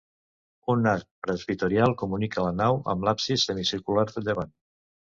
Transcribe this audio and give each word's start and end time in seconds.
Un 0.73 0.87
arc 0.91 1.05
presbiteral 1.27 1.95
comunica 2.01 2.47
la 2.49 2.55
nau 2.63 2.83
amb 2.95 3.09
l'absis 3.09 3.47
semicircular 3.53 4.11
de 4.15 4.27
llevant. 4.29 4.57